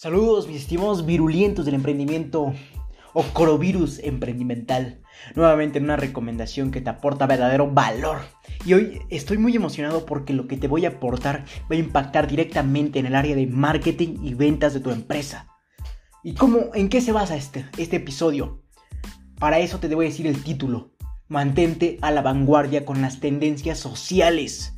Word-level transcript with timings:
Saludos, 0.00 0.46
mis 0.46 0.58
estimados 0.58 1.04
virulientos 1.04 1.64
del 1.64 1.74
emprendimiento 1.74 2.54
o 3.14 3.22
corovirus 3.32 3.98
emprendimental. 3.98 5.02
Nuevamente 5.34 5.78
en 5.78 5.86
una 5.86 5.96
recomendación 5.96 6.70
que 6.70 6.80
te 6.80 6.88
aporta 6.88 7.26
verdadero 7.26 7.68
valor. 7.68 8.18
Y 8.64 8.74
hoy 8.74 9.00
estoy 9.10 9.38
muy 9.38 9.56
emocionado 9.56 10.06
porque 10.06 10.34
lo 10.34 10.46
que 10.46 10.56
te 10.56 10.68
voy 10.68 10.84
a 10.84 10.90
aportar 10.90 11.46
va 11.62 11.74
a 11.74 11.80
impactar 11.80 12.28
directamente 12.28 13.00
en 13.00 13.06
el 13.06 13.16
área 13.16 13.34
de 13.34 13.48
marketing 13.48 14.18
y 14.22 14.34
ventas 14.34 14.72
de 14.72 14.78
tu 14.78 14.92
empresa. 14.92 15.48
¿Y 16.22 16.34
cómo, 16.34 16.66
en 16.74 16.90
qué 16.90 17.00
se 17.00 17.10
basa 17.10 17.34
este, 17.34 17.66
este 17.76 17.96
episodio? 17.96 18.62
Para 19.40 19.58
eso 19.58 19.80
te 19.80 19.88
debo 19.88 20.02
decir 20.02 20.28
el 20.28 20.44
título. 20.44 20.92
Mantente 21.26 21.98
a 22.02 22.12
la 22.12 22.22
vanguardia 22.22 22.84
con 22.84 23.02
las 23.02 23.18
tendencias 23.18 23.80
sociales. 23.80 24.74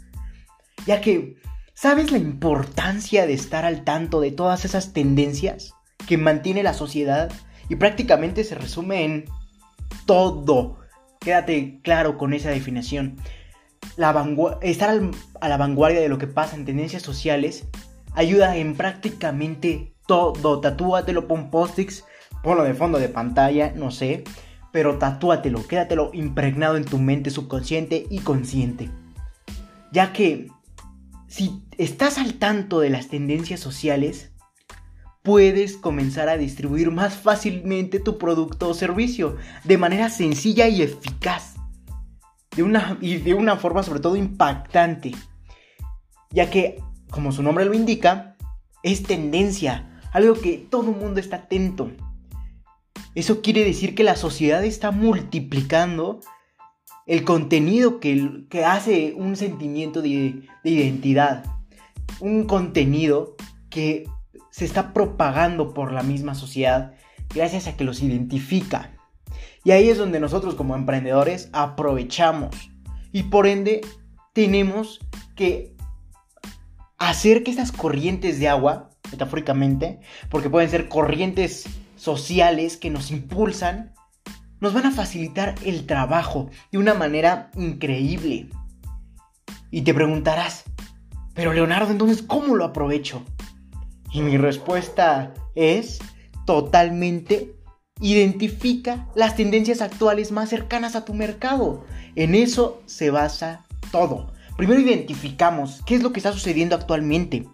Ya 0.86 1.02
que 1.02 1.36
¿Sabes 1.80 2.12
la 2.12 2.18
importancia 2.18 3.26
de 3.26 3.32
estar 3.32 3.64
al 3.64 3.84
tanto 3.84 4.20
de 4.20 4.32
todas 4.32 4.66
esas 4.66 4.92
tendencias 4.92 5.72
que 6.06 6.18
mantiene 6.18 6.62
la 6.62 6.74
sociedad? 6.74 7.32
Y 7.70 7.76
prácticamente 7.76 8.44
se 8.44 8.54
resume 8.54 9.02
en 9.02 9.24
todo. 10.04 10.76
Quédate 11.20 11.80
claro 11.82 12.18
con 12.18 12.34
esa 12.34 12.50
definición. 12.50 13.16
estar 14.60 15.00
a 15.40 15.48
la 15.48 15.56
vanguardia 15.56 16.02
de 16.02 16.10
lo 16.10 16.18
que 16.18 16.26
pasa 16.26 16.54
en 16.54 16.66
tendencias 16.66 17.02
sociales 17.02 17.66
ayuda 18.12 18.58
en 18.58 18.76
prácticamente 18.76 19.94
todo. 20.06 20.60
Tatúatelo, 20.60 21.26
pon 21.26 21.50
post-its, 21.50 22.04
ponlo 22.42 22.62
de 22.64 22.74
fondo 22.74 22.98
de 22.98 23.08
pantalla, 23.08 23.72
no 23.74 23.90
sé. 23.90 24.24
Pero 24.70 24.98
tatúatelo, 24.98 25.66
quédatelo 25.66 26.10
impregnado 26.12 26.76
en 26.76 26.84
tu 26.84 26.98
mente 26.98 27.30
subconsciente 27.30 28.06
y 28.10 28.18
consciente. 28.18 28.90
Ya 29.92 30.12
que 30.12 30.50
si 31.30 31.62
estás 31.78 32.18
al 32.18 32.34
tanto 32.34 32.80
de 32.80 32.90
las 32.90 33.06
tendencias 33.06 33.60
sociales, 33.60 34.32
puedes 35.22 35.76
comenzar 35.76 36.28
a 36.28 36.36
distribuir 36.36 36.90
más 36.90 37.14
fácilmente 37.14 38.00
tu 38.00 38.18
producto 38.18 38.68
o 38.68 38.74
servicio 38.74 39.36
de 39.62 39.78
manera 39.78 40.10
sencilla 40.10 40.66
y 40.66 40.82
eficaz. 40.82 41.54
De 42.56 42.64
una, 42.64 42.98
y 43.00 43.18
de 43.18 43.34
una 43.34 43.56
forma 43.56 43.84
sobre 43.84 44.00
todo 44.00 44.16
impactante. 44.16 45.12
Ya 46.30 46.50
que, 46.50 46.82
como 47.10 47.30
su 47.30 47.44
nombre 47.44 47.64
lo 47.64 47.74
indica, 47.74 48.36
es 48.82 49.04
tendencia, 49.04 50.00
algo 50.12 50.34
que 50.34 50.66
todo 50.68 50.90
el 50.90 50.96
mundo 50.96 51.20
está 51.20 51.36
atento. 51.36 51.92
Eso 53.14 53.40
quiere 53.40 53.62
decir 53.62 53.94
que 53.94 54.02
la 54.02 54.16
sociedad 54.16 54.64
está 54.64 54.90
multiplicando 54.90 56.18
el 57.10 57.24
contenido 57.24 57.98
que, 57.98 58.44
que 58.48 58.64
hace 58.64 59.14
un 59.16 59.34
sentimiento 59.34 60.00
de, 60.00 60.46
de 60.62 60.70
identidad. 60.70 61.44
Un 62.20 62.44
contenido 62.44 63.34
que 63.68 64.08
se 64.52 64.64
está 64.64 64.92
propagando 64.92 65.74
por 65.74 65.90
la 65.90 66.04
misma 66.04 66.36
sociedad 66.36 66.94
gracias 67.34 67.66
a 67.66 67.76
que 67.76 67.82
los 67.82 68.00
identifica. 68.00 68.96
Y 69.64 69.72
ahí 69.72 69.88
es 69.88 69.98
donde 69.98 70.20
nosotros 70.20 70.54
como 70.54 70.76
emprendedores 70.76 71.50
aprovechamos. 71.52 72.54
Y 73.10 73.24
por 73.24 73.48
ende 73.48 73.80
tenemos 74.32 75.00
que 75.34 75.74
hacer 76.96 77.42
que 77.42 77.50
estas 77.50 77.72
corrientes 77.72 78.38
de 78.38 78.48
agua, 78.48 78.90
metafóricamente, 79.10 79.98
porque 80.28 80.48
pueden 80.48 80.70
ser 80.70 80.88
corrientes 80.88 81.64
sociales 81.96 82.76
que 82.76 82.88
nos 82.88 83.10
impulsan, 83.10 83.94
nos 84.60 84.72
van 84.72 84.86
a 84.86 84.90
facilitar 84.90 85.54
el 85.64 85.86
trabajo 85.86 86.50
de 86.70 86.78
una 86.78 86.94
manera 86.94 87.50
increíble. 87.56 88.48
Y 89.70 89.82
te 89.82 89.94
preguntarás, 89.94 90.64
pero 91.34 91.52
Leonardo, 91.52 91.90
entonces, 91.90 92.22
¿cómo 92.22 92.56
lo 92.56 92.64
aprovecho? 92.64 93.24
Y 94.12 94.20
mi 94.22 94.36
respuesta 94.36 95.32
es 95.54 96.00
totalmente 96.44 97.54
identifica 98.00 99.06
las 99.14 99.36
tendencias 99.36 99.82
actuales 99.82 100.32
más 100.32 100.48
cercanas 100.48 100.96
a 100.96 101.04
tu 101.04 101.14
mercado. 101.14 101.84
En 102.16 102.34
eso 102.34 102.82
se 102.86 103.10
basa 103.10 103.66
todo. 103.92 104.32
Primero 104.56 104.80
identificamos 104.80 105.82
qué 105.86 105.94
es 105.94 106.02
lo 106.02 106.12
que 106.12 106.18
está 106.18 106.32
sucediendo 106.32 106.74
actualmente. 106.74 107.46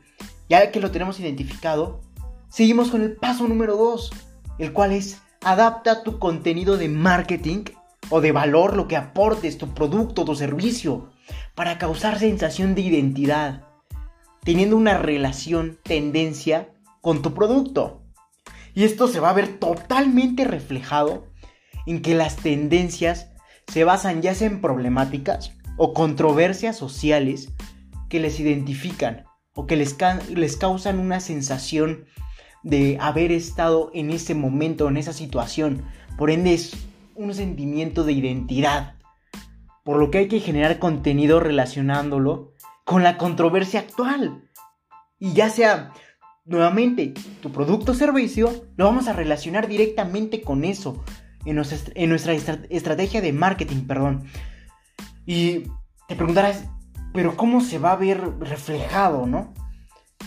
Ya 0.48 0.70
que 0.70 0.81
lo 0.81 0.91
tenemos 0.92 1.19
identificado, 1.19 2.00
seguimos 2.48 2.91
con 2.91 3.02
el 3.02 3.16
paso 3.16 3.47
número 3.48 3.76
2, 3.76 4.10
el 4.58 4.72
cual 4.72 4.92
es 4.92 5.20
Adapta 5.46 6.02
tu 6.02 6.18
contenido 6.18 6.76
de 6.76 6.88
marketing 6.88 7.66
o 8.08 8.20
de 8.20 8.32
valor, 8.32 8.74
lo 8.76 8.88
que 8.88 8.96
aportes, 8.96 9.58
tu 9.58 9.74
producto, 9.74 10.24
tu 10.24 10.34
servicio, 10.34 11.12
para 11.54 11.78
causar 11.78 12.18
sensación 12.18 12.74
de 12.74 12.80
identidad, 12.80 13.62
teniendo 14.42 14.76
una 14.76 14.98
relación, 14.98 15.78
tendencia 15.84 16.74
con 17.00 17.22
tu 17.22 17.32
producto. 17.32 18.02
Y 18.74 18.82
esto 18.82 19.06
se 19.06 19.20
va 19.20 19.30
a 19.30 19.34
ver 19.34 19.60
totalmente 19.60 20.42
reflejado 20.42 21.28
en 21.86 22.02
que 22.02 22.16
las 22.16 22.34
tendencias 22.34 23.28
se 23.68 23.84
basan 23.84 24.22
ya 24.22 24.32
en 24.40 24.60
problemáticas 24.60 25.52
o 25.76 25.94
controversias 25.94 26.76
sociales 26.76 27.52
que 28.08 28.18
les 28.18 28.40
identifican 28.40 29.26
o 29.54 29.68
que 29.68 29.76
les, 29.76 29.96
les 30.28 30.56
causan 30.56 30.98
una 30.98 31.20
sensación 31.20 32.06
de 32.66 32.99
haber 33.00 33.31
estado 33.31 33.93
en 33.94 34.10
ese 34.10 34.34
momento, 34.34 34.88
en 34.88 34.97
esa 34.97 35.12
situación. 35.12 35.84
Por 36.19 36.32
ende 36.32 36.53
es 36.53 36.77
un 37.15 37.32
sentimiento 37.32 38.03
de 38.03 38.12
identidad. 38.12 38.97
Por 39.84 39.99
lo 39.99 40.10
que 40.10 40.19
hay 40.19 40.28
que 40.28 40.41
generar 40.41 40.81
contenido 40.81 41.38
relacionándolo 41.38 42.55
con 42.84 43.05
la 43.05 43.19
controversia 43.19 43.78
actual. 43.78 44.50
Y 45.21 45.32
ya 45.32 45.49
sea, 45.49 45.93
nuevamente, 46.44 47.15
tu 47.41 47.53
producto 47.53 47.93
o 47.93 47.94
servicio, 47.94 48.65
lo 48.76 48.87
vamos 48.87 49.06
a 49.06 49.12
relacionar 49.12 49.69
directamente 49.69 50.43
con 50.43 50.65
eso. 50.65 51.05
En 51.44 51.55
nuestra, 51.55 51.78
en 51.94 52.10
nuestra 52.10 52.34
estrategia 52.34 53.21
de 53.21 53.32
marketing, 53.32 53.87
perdón. 53.87 54.25
Y 55.25 55.62
te 56.09 56.16
preguntarás, 56.16 56.65
pero 57.15 57.37
¿cómo 57.37 57.60
se 57.60 57.78
va 57.78 57.93
a 57.93 57.97
ver 57.97 58.21
reflejado, 58.41 59.25
no? 59.25 59.55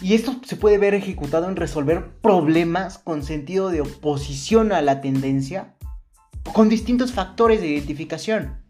Y 0.01 0.13
esto 0.13 0.35
se 0.45 0.55
puede 0.55 0.77
ver 0.77 0.93
ejecutado 0.93 1.49
en 1.49 1.55
resolver 1.55 2.19
problemas 2.21 2.97
con 2.97 3.23
sentido 3.23 3.69
de 3.69 3.81
oposición 3.81 4.71
a 4.71 4.81
la 4.81 5.01
tendencia 5.01 5.75
con 6.53 6.69
distintos 6.69 7.11
factores 7.11 7.59
de 7.61 7.67
identificación. 7.67 8.63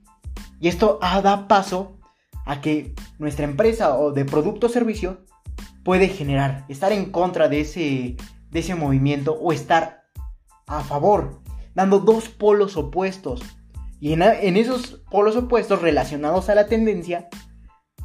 Y 0.60 0.68
esto 0.68 1.00
da 1.02 1.48
paso 1.48 2.00
a 2.46 2.62
que 2.62 2.96
nuestra 3.20 3.46
empresa 3.46 3.96
o 3.98 4.12
de 4.12 4.26
producto 4.26 4.68
o 4.68 4.70
servicio 4.70 5.24
puede 5.84 6.08
generar, 6.08 6.66
estar 6.68 6.92
en 6.92 7.12
contra 7.12 7.48
de 7.48 7.62
ese, 7.62 8.18
de 8.50 8.60
ese 8.60 8.76
movimiento 8.76 9.34
o 9.34 9.54
estar 9.54 10.04
a 10.68 10.82
favor, 10.82 11.42
dando 11.76 12.00
dos 12.00 12.28
polos 12.28 12.76
opuestos. 12.76 13.42
Y 14.02 14.14
en 14.14 14.58
esos 14.58 15.02
polos 15.12 15.36
opuestos 15.36 15.82
relacionados 15.82 16.50
a 16.50 16.56
la 16.56 16.68
tendencia, 16.68 17.30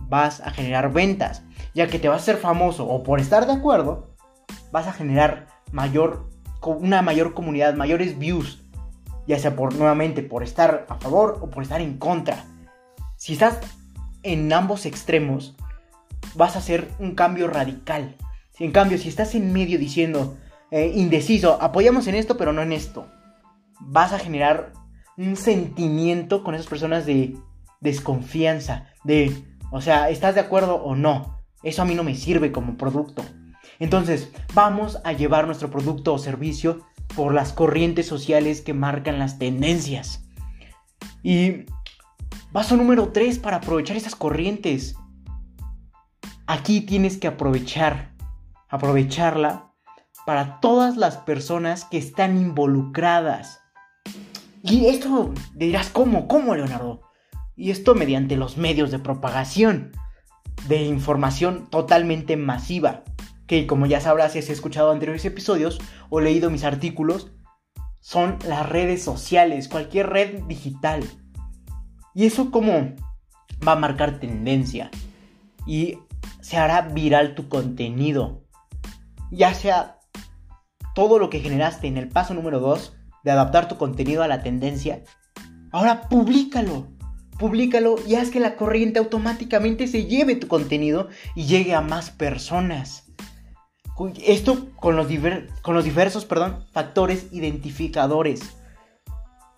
vas 0.08 0.40
a 0.40 0.50
generar 0.50 0.92
ventas 0.92 1.42
ya 1.74 1.88
que 1.88 1.98
te 1.98 2.08
vas 2.08 2.22
a 2.22 2.24
ser 2.24 2.36
famoso 2.36 2.86
o 2.86 3.02
por 3.02 3.20
estar 3.20 3.46
de 3.46 3.52
acuerdo, 3.52 4.14
vas 4.70 4.86
a 4.86 4.92
generar 4.92 5.48
mayor, 5.72 6.30
una 6.62 7.02
mayor 7.02 7.34
comunidad, 7.34 7.74
mayores 7.74 8.18
views, 8.18 8.62
ya 9.26 9.38
sea 9.38 9.56
por 9.56 9.74
nuevamente 9.74 10.22
por 10.22 10.42
estar 10.42 10.86
a 10.88 10.96
favor 10.96 11.38
o 11.40 11.50
por 11.50 11.62
estar 11.62 11.80
en 11.80 11.98
contra. 11.98 12.44
Si 13.16 13.32
estás 13.32 13.58
en 14.22 14.52
ambos 14.52 14.86
extremos, 14.86 15.56
vas 16.34 16.56
a 16.56 16.60
hacer 16.60 16.88
un 16.98 17.14
cambio 17.14 17.48
radical. 17.48 18.16
En 18.58 18.70
cambio, 18.70 18.98
si 18.98 19.08
estás 19.08 19.34
en 19.34 19.52
medio 19.52 19.78
diciendo 19.78 20.36
eh, 20.70 20.92
indeciso, 20.94 21.60
apoyamos 21.60 22.06
en 22.06 22.14
esto, 22.14 22.36
pero 22.36 22.52
no 22.52 22.62
en 22.62 22.72
esto, 22.72 23.06
vas 23.80 24.12
a 24.12 24.18
generar 24.18 24.72
un 25.16 25.36
sentimiento 25.36 26.42
con 26.42 26.54
esas 26.54 26.66
personas 26.66 27.06
de 27.06 27.36
desconfianza, 27.80 28.86
de, 29.04 29.44
o 29.70 29.80
sea, 29.80 30.10
¿estás 30.10 30.34
de 30.34 30.40
acuerdo 30.40 30.76
o 30.76 30.96
no? 30.96 31.33
Eso 31.64 31.82
a 31.82 31.84
mí 31.86 31.94
no 31.94 32.04
me 32.04 32.14
sirve 32.14 32.52
como 32.52 32.76
producto. 32.76 33.24
Entonces, 33.78 34.30
vamos 34.52 34.98
a 35.02 35.12
llevar 35.12 35.46
nuestro 35.46 35.70
producto 35.70 36.14
o 36.14 36.18
servicio 36.18 36.86
por 37.16 37.34
las 37.34 37.52
corrientes 37.52 38.06
sociales 38.06 38.60
que 38.60 38.74
marcan 38.74 39.18
las 39.18 39.38
tendencias. 39.38 40.28
Y 41.22 41.64
paso 42.52 42.76
número 42.76 43.08
3 43.08 43.38
para 43.38 43.56
aprovechar 43.56 43.96
esas 43.96 44.14
corrientes. 44.14 44.96
Aquí 46.46 46.82
tienes 46.82 47.16
que 47.16 47.26
aprovechar, 47.26 48.14
aprovecharla 48.68 49.72
para 50.26 50.60
todas 50.60 50.96
las 50.96 51.16
personas 51.16 51.84
que 51.84 51.98
están 51.98 52.36
involucradas. 52.36 53.60
Y 54.62 54.86
esto 54.86 55.32
dirás, 55.54 55.88
¿cómo? 55.88 56.28
¿Cómo, 56.28 56.54
Leonardo? 56.54 57.02
Y 57.56 57.70
esto 57.70 57.94
mediante 57.94 58.36
los 58.36 58.56
medios 58.56 58.90
de 58.90 58.98
propagación 58.98 59.92
de 60.68 60.82
información 60.82 61.66
totalmente 61.70 62.36
masiva, 62.36 63.04
que 63.46 63.66
como 63.66 63.86
ya 63.86 64.00
sabrás 64.00 64.32
si 64.32 64.38
has 64.38 64.48
escuchado 64.48 64.90
anteriores 64.90 65.24
episodios 65.24 65.78
o 66.08 66.20
leído 66.20 66.50
mis 66.50 66.64
artículos, 66.64 67.32
son 68.00 68.38
las 68.46 68.68
redes 68.68 69.02
sociales, 69.02 69.68
cualquier 69.68 70.08
red 70.10 70.42
digital. 70.44 71.04
Y 72.14 72.26
eso 72.26 72.50
como 72.50 72.94
va 73.66 73.72
a 73.72 73.76
marcar 73.76 74.20
tendencia 74.20 74.90
y 75.66 75.98
se 76.40 76.56
hará 76.56 76.82
viral 76.82 77.34
tu 77.34 77.48
contenido, 77.48 78.42
ya 79.30 79.54
sea 79.54 79.98
todo 80.94 81.18
lo 81.18 81.30
que 81.30 81.40
generaste 81.40 81.86
en 81.86 81.96
el 81.96 82.08
paso 82.08 82.34
número 82.34 82.60
2 82.60 82.94
de 83.24 83.30
adaptar 83.30 83.68
tu 83.68 83.76
contenido 83.76 84.22
a 84.22 84.28
la 84.28 84.42
tendencia, 84.42 85.02
ahora 85.72 86.08
públicalo. 86.08 86.93
Públicalo 87.38 87.96
y 88.06 88.14
haz 88.14 88.30
que 88.30 88.40
la 88.40 88.56
corriente 88.56 88.98
automáticamente 88.98 89.86
se 89.86 90.06
lleve 90.06 90.36
tu 90.36 90.46
contenido 90.46 91.08
y 91.34 91.46
llegue 91.46 91.74
a 91.74 91.80
más 91.80 92.10
personas. 92.10 93.04
Esto 94.24 94.70
con 94.76 94.96
los, 94.96 95.06
con 95.62 95.74
los 95.74 95.84
diversos 95.84 96.24
perdón, 96.24 96.64
factores 96.72 97.28
identificadores. 97.32 98.40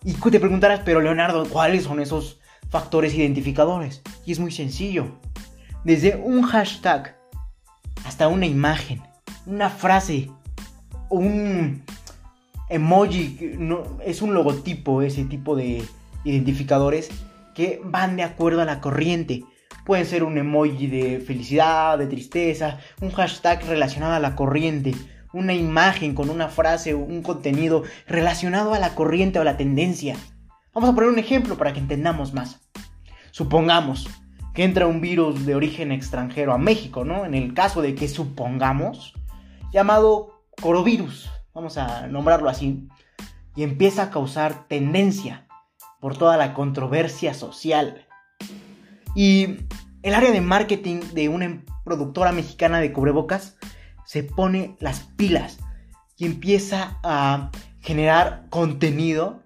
Y 0.03 0.13
te 0.13 0.39
preguntarás, 0.39 0.81
pero 0.85 1.01
Leonardo, 1.01 1.45
¿cuáles 1.49 1.83
son 1.83 1.99
esos 1.99 2.39
factores 2.69 3.13
identificadores? 3.13 4.01
Y 4.25 4.31
es 4.31 4.39
muy 4.39 4.51
sencillo. 4.51 5.19
Desde 5.83 6.15
un 6.15 6.43
hashtag 6.43 7.17
hasta 8.05 8.27
una 8.27 8.45
imagen, 8.45 9.01
una 9.45 9.69
frase, 9.69 10.29
un 11.09 11.83
emoji, 12.69 13.55
no, 13.57 13.83
es 14.03 14.21
un 14.21 14.33
logotipo, 14.33 15.01
ese 15.01 15.23
tipo 15.25 15.55
de 15.55 15.83
identificadores 16.23 17.09
que 17.57 17.81
van 17.83 18.17
de 18.17 18.21
acuerdo 18.21 18.61
a 18.61 18.65
la 18.65 18.79
corriente. 18.81 19.43
Pueden 19.83 20.05
ser 20.05 20.23
un 20.23 20.37
emoji 20.37 20.85
de 20.85 21.19
felicidad, 21.19 21.97
de 21.97 22.05
tristeza, 22.05 22.77
un 23.01 23.09
hashtag 23.09 23.65
relacionado 23.65 24.13
a 24.13 24.19
la 24.19 24.35
corriente, 24.35 24.93
una 25.33 25.55
imagen 25.55 26.13
con 26.13 26.29
una 26.29 26.49
frase 26.49 26.93
o 26.93 26.99
un 26.99 27.23
contenido 27.23 27.81
relacionado 28.05 28.75
a 28.75 28.79
la 28.79 28.93
corriente 28.93 29.39
o 29.39 29.43
la 29.43 29.57
tendencia. 29.57 30.15
Vamos 30.71 30.91
a 30.91 30.93
poner 30.93 31.09
un 31.09 31.17
ejemplo 31.17 31.57
para 31.57 31.73
que 31.73 31.79
entendamos 31.79 32.31
más. 32.31 32.61
Supongamos 33.31 34.07
que 34.53 34.63
entra 34.63 34.85
un 34.85 35.01
virus 35.01 35.47
de 35.47 35.55
origen 35.55 35.91
extranjero 35.91 36.53
a 36.53 36.59
México, 36.59 37.05
¿no? 37.05 37.25
En 37.25 37.33
el 37.33 37.55
caso 37.55 37.81
de 37.81 37.95
que 37.95 38.07
supongamos, 38.07 39.15
llamado 39.73 40.43
corovirus, 40.61 41.31
vamos 41.55 41.79
a 41.79 42.05
nombrarlo 42.05 42.49
así, 42.49 42.87
y 43.55 43.63
empieza 43.63 44.03
a 44.03 44.09
causar 44.11 44.67
tendencia 44.67 45.46
por 45.99 46.17
toda 46.17 46.37
la 46.37 46.53
controversia 46.53 47.33
social. 47.33 48.05
Y 49.15 49.57
el 50.03 50.13
área 50.13 50.31
de 50.31 50.41
marketing 50.41 51.01
de 51.13 51.29
una 51.29 51.63
productora 51.83 52.31
mexicana 52.31 52.79
de 52.79 52.93
cubrebocas 52.93 53.57
se 54.05 54.23
pone 54.23 54.75
las 54.79 55.01
pilas 55.01 55.57
y 56.17 56.25
empieza 56.25 56.99
a 57.03 57.51
generar 57.79 58.47
contenido 58.49 59.43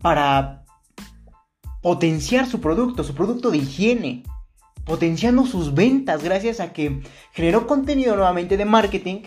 para 0.00 0.64
potenciar 1.82 2.46
su 2.46 2.60
producto, 2.60 3.04
su 3.04 3.14
producto 3.14 3.50
de 3.50 3.58
higiene, 3.58 4.22
potenciando 4.84 5.46
sus 5.46 5.74
ventas 5.74 6.22
gracias 6.22 6.60
a 6.60 6.72
que 6.72 7.02
generó 7.32 7.66
contenido 7.66 8.16
nuevamente 8.16 8.56
de 8.56 8.64
marketing 8.64 9.22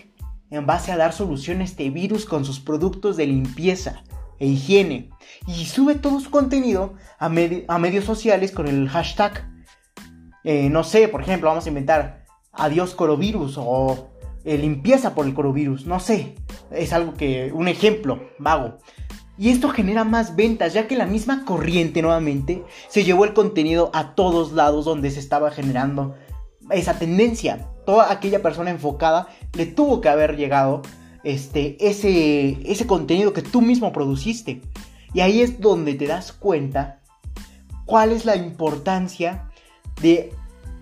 en 0.49 0.65
base 0.65 0.91
a 0.91 0.97
dar 0.97 1.13
solución 1.13 1.61
a 1.61 1.63
este 1.63 1.89
virus 1.89 2.25
con 2.25 2.45
sus 2.45 2.59
productos 2.59 3.17
de 3.17 3.27
limpieza 3.27 4.03
e 4.43 4.47
higiene. 4.47 5.09
Y 5.47 5.65
sube 5.65 5.95
todo 5.95 6.19
su 6.19 6.29
contenido 6.29 6.95
a, 7.17 7.27
a 7.27 7.79
medios 7.79 8.03
sociales 8.03 8.51
con 8.51 8.67
el 8.67 8.89
hashtag. 8.89 9.49
Eh, 10.43 10.69
no 10.69 10.83
sé, 10.83 11.07
por 11.07 11.21
ejemplo, 11.21 11.49
vamos 11.49 11.65
a 11.65 11.69
inventar 11.69 12.25
adiós 12.51 12.93
corovirus 12.93 13.55
o 13.57 14.09
eh, 14.43 14.57
limpieza 14.57 15.15
por 15.15 15.25
el 15.25 15.33
corovirus. 15.33 15.85
No 15.85 16.01
sé, 16.01 16.35
es 16.71 16.91
algo 16.91 17.13
que, 17.13 17.51
un 17.53 17.69
ejemplo 17.69 18.29
vago. 18.37 18.79
Y 19.37 19.49
esto 19.49 19.69
genera 19.69 20.03
más 20.03 20.35
ventas, 20.35 20.73
ya 20.73 20.87
que 20.87 20.97
la 20.97 21.05
misma 21.07 21.45
corriente 21.45 22.01
nuevamente 22.01 22.63
se 22.89 23.03
llevó 23.03 23.23
el 23.23 23.33
contenido 23.33 23.89
a 23.93 24.13
todos 24.13 24.51
lados 24.51 24.85
donde 24.85 25.09
se 25.09 25.21
estaba 25.21 25.51
generando 25.51 26.15
esa 26.69 26.99
tendencia. 26.99 27.69
Toda 27.85 28.11
aquella 28.11 28.41
persona 28.41 28.71
enfocada 28.71 29.29
le 29.53 29.65
tuvo 29.65 30.01
que 30.01 30.09
haber 30.09 30.35
llegado 30.35 30.81
este, 31.23 31.77
ese, 31.87 32.57
ese 32.65 32.87
contenido 32.87 33.33
que 33.33 33.41
tú 33.41 33.61
mismo 33.61 33.91
produciste. 33.93 34.61
Y 35.13 35.21
ahí 35.21 35.41
es 35.41 35.59
donde 35.59 35.93
te 35.93 36.07
das 36.07 36.31
cuenta 36.31 37.01
cuál 37.85 38.11
es 38.11 38.25
la 38.25 38.35
importancia 38.35 39.49
de 40.01 40.33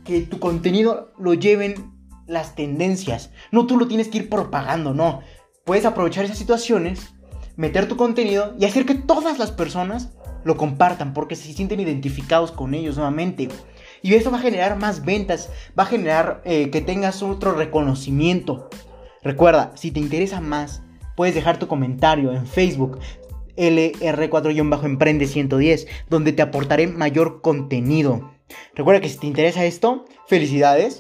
que 0.04 0.22
tu 0.22 0.40
contenido 0.40 1.14
lo 1.20 1.34
lleven 1.34 1.92
las 2.28 2.56
tendencias. 2.56 3.32
No 3.52 3.68
tú 3.68 3.78
lo 3.78 3.88
tienes 3.88 4.08
que 4.08 4.20
ir 4.20 4.30
propagando, 4.30 4.94
no. 4.94 5.22
Puedes 5.66 5.86
aprovechar 5.86 6.26
esas 6.26 6.38
situaciones 6.38 7.14
meter 7.56 7.88
tu 7.88 7.98
contenido 7.98 8.56
y 8.58 8.66
hacer 8.66 8.86
que 8.86 8.96
todas 8.96 9.38
las 9.38 9.52
personas 9.52 10.10
lo 10.44 10.58
compartan 10.58 11.14
porque 11.14 11.36
se 11.36 11.54
sienten 11.54 11.80
identificados 11.80 12.52
con 12.52 12.74
ellos 12.74 12.96
nuevamente. 12.96 13.50
Y 14.02 14.16
eso 14.16 14.32
va 14.32 14.38
a 14.38 14.42
generar 14.42 14.80
más 14.80 15.06
ventas, 15.06 15.50
va 15.78 15.84
a 15.84 15.88
generar 15.88 16.42
eh, 16.46 16.72
que 16.72 16.82
tengas 16.82 17.22
otro 17.22 17.52
reconocimiento. 17.54 18.70
Recuerda, 19.24 19.72
si 19.76 19.92
te 19.92 20.00
interesa 20.00 20.42
más, 20.42 20.82
puedes 21.16 21.36
dejar 21.36 21.60
tu 21.60 21.68
comentario 21.68 22.32
en 22.32 22.48
Facebook 22.48 23.00
LR4-Emprende 23.56 25.28
110, 25.28 25.88
donde 26.10 26.34
te 26.34 26.42
aportaré 26.42 26.88
mayor 26.88 27.42
contenido. 27.42 28.32
Recuerda 28.74 29.02
que 29.02 29.10
si 29.10 29.18
te 29.18 29.28
interesa 29.28 29.66
esto, 29.66 30.06
felicidades. 30.28 30.98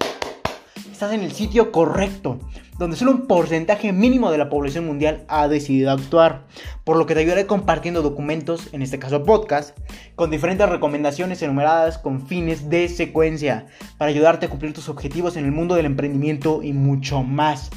Estás 0.91 1.13
en 1.13 1.21
el 1.21 1.31
sitio 1.31 1.71
correcto 1.71 2.37
donde 2.81 2.97
solo 2.97 3.11
un 3.11 3.27
porcentaje 3.27 3.93
mínimo 3.93 4.31
de 4.31 4.39
la 4.39 4.49
población 4.49 4.87
mundial 4.87 5.23
ha 5.27 5.47
decidido 5.47 5.91
actuar, 5.91 6.47
por 6.83 6.97
lo 6.97 7.05
que 7.05 7.13
te 7.13 7.19
ayudaré 7.19 7.45
compartiendo 7.45 8.01
documentos, 8.01 8.69
en 8.73 8.81
este 8.81 8.97
caso 8.97 9.23
podcast, 9.23 9.77
con 10.15 10.31
diferentes 10.31 10.67
recomendaciones 10.67 11.43
enumeradas 11.43 11.99
con 11.99 12.25
fines 12.25 12.71
de 12.71 12.89
secuencia, 12.89 13.67
para 13.99 14.09
ayudarte 14.09 14.47
a 14.47 14.49
cumplir 14.49 14.73
tus 14.73 14.89
objetivos 14.89 15.37
en 15.37 15.45
el 15.45 15.51
mundo 15.51 15.75
del 15.75 15.85
emprendimiento 15.85 16.63
y 16.63 16.73
mucho 16.73 17.21
más. 17.21 17.69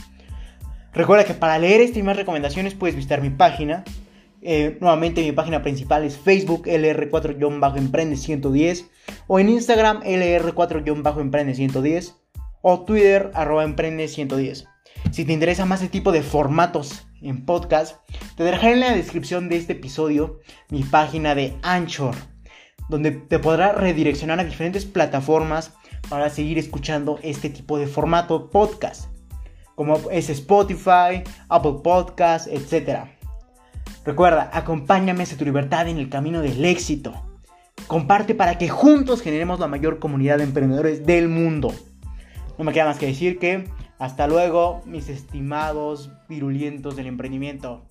Recuerda 0.95 1.25
que 1.25 1.35
para 1.35 1.59
leer 1.59 1.81
estas 1.81 1.99
y 1.99 2.05
más 2.05 2.17
recomendaciones 2.17 2.75
puedes 2.75 2.95
visitar 2.95 3.21
mi 3.21 3.31
página. 3.31 3.83
Eh, 4.43 4.79
nuevamente 4.81 5.23
mi 5.23 5.33
página 5.33 5.63
principal 5.63 6.05
es 6.05 6.17
Facebook 6.17 6.67
LR4-Emprende110 6.67 8.87
o 9.27 9.41
en 9.41 9.49
Instagram 9.49 10.03
LR4-Emprende110 10.03 12.15
o 12.63 12.85
Twitter 12.85 13.33
arroba 13.35 13.67
Emprende110. 13.67 14.69
Si 15.11 15.25
te 15.25 15.33
interesa 15.33 15.65
más 15.65 15.83
este 15.83 15.93
tipo 15.93 16.13
de 16.13 16.23
formatos 16.23 17.09
en 17.23 17.45
podcast, 17.45 17.97
te 18.37 18.45
dejaré 18.45 18.75
en 18.75 18.81
la 18.81 18.95
descripción 18.95 19.49
de 19.49 19.57
este 19.57 19.73
episodio 19.73 20.41
mi 20.71 20.83
página 20.83 21.35
de 21.35 21.55
Anchor, 21.63 22.15
donde 22.89 23.13
te 23.13 23.39
podrá 23.39 23.73
redireccionar 23.73 24.41
a 24.41 24.45
diferentes 24.45 24.85
plataformas 24.85 25.73
para 26.09 26.31
seguir 26.31 26.59
escuchando 26.59 27.19
este 27.23 27.51
tipo 27.51 27.79
de 27.79 27.87
formato 27.87 28.51
podcast, 28.51 29.14
como 29.75 29.97
es 30.11 30.31
Spotify, 30.31 31.23
Apple 31.49 31.77
Podcasts, 31.83 32.49
etc. 32.49 33.07
Recuerda, 34.05 34.51
acompáñame 34.53 35.23
hacia 35.23 35.39
tu 35.39 35.45
libertad 35.45 35.89
en 35.89 35.99
el 35.99 36.09
camino 36.09 36.41
del 36.41 36.65
éxito. 36.65 37.15
Comparte 37.87 38.35
para 38.35 38.59
que 38.59 38.69
juntos 38.69 39.23
generemos 39.23 39.61
la 39.61 39.67
mayor 39.67 39.99
comunidad 39.99 40.39
de 40.39 40.45
emprendedores 40.45 41.07
del 41.07 41.29
mundo. 41.29 41.73
No 42.57 42.65
me 42.65 42.73
queda 42.73 42.87
más 42.87 42.99
que 42.99 43.07
decir 43.07 43.39
que 43.39 43.69
hasta 43.99 44.27
luego, 44.27 44.83
mis 44.87 45.09
estimados 45.09 46.11
virulientos 46.29 46.97
del 46.97 47.07
emprendimiento. 47.07 47.87